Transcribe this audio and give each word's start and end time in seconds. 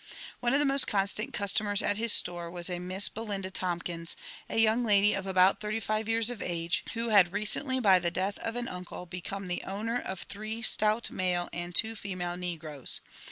One 0.39 0.51
of 0.53 0.57
the 0.57 0.65
most 0.65 0.87
constant 0.87 1.31
customers 1.31 1.83
at 1.83 1.97
his 1.97 2.11
store 2.11 2.49
was 2.49 2.71
a 2.71 2.79
MisB 2.79 3.13
Bo« 3.13 3.21
linda 3.21 3.51
Tomktns, 3.51 4.15
a 4.49 4.57
young 4.57 4.83
lady 4.83 5.13
of 5.13 5.27
about 5.27 5.59
thirty 5.59 5.79
five 5.79 6.09
years 6.09 6.31
of 6.31 6.41
age, 6.41 6.83
who 6.95 7.09
had 7.09 7.31
recently 7.33 7.79
by 7.79 7.99
the 7.99 8.09
death 8.09 8.39
of 8.39 8.55
an 8.55 8.67
uncle 8.67 9.05
become 9.05 9.47
the 9.47 9.61
owner 9.61 9.99
of 9.99 10.21
three 10.23 10.63
stout 10.63 11.03
JONATHAN 11.11 11.13
JEFFEfiSON 11.13 11.17
WUITLAW. 11.17 11.17
4S 11.19 11.33
mile 11.33 11.49
and 11.65 11.75
two 11.75 11.95
female 11.95 12.35
negroes. 12.35 13.01